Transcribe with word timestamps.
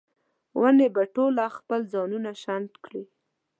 ونې 0.59 0.87
به 0.95 1.03
ټوله 1.13 1.45
خپل 1.57 1.79
ځانونه 1.93 2.31
شنډ 2.41 2.71
کړي 2.85 3.03